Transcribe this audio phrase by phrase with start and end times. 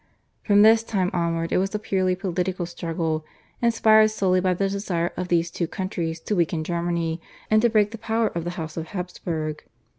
[0.41, 3.23] From this time onward it was a purely political struggle,
[3.61, 7.91] inspired solely by the desire of these two countries to weaken Germany and to break
[7.91, 9.61] the power of the House of Habsburg.